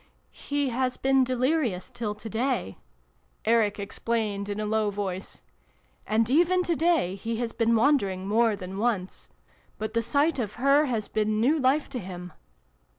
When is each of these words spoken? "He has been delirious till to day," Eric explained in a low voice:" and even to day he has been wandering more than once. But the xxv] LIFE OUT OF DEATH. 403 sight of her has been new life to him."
"He 0.49 0.69
has 0.69 0.97
been 0.97 1.23
delirious 1.23 1.91
till 1.91 2.15
to 2.15 2.27
day," 2.27 2.79
Eric 3.45 3.77
explained 3.79 4.49
in 4.49 4.59
a 4.59 4.65
low 4.65 4.89
voice:" 4.89 5.41
and 6.07 6.27
even 6.27 6.63
to 6.63 6.75
day 6.75 7.13
he 7.13 7.35
has 7.35 7.51
been 7.53 7.75
wandering 7.75 8.27
more 8.27 8.55
than 8.55 8.79
once. 8.79 9.29
But 9.77 9.93
the 9.93 9.99
xxv] 9.99 10.15
LIFE 10.15 10.23
OUT 10.23 10.29
OF 10.29 10.37
DEATH. 10.49 10.55
403 10.55 10.57
sight 10.57 10.63
of 10.63 10.63
her 10.65 10.85
has 10.87 11.07
been 11.07 11.39
new 11.39 11.59
life 11.59 11.87
to 11.89 11.99
him." 11.99 12.33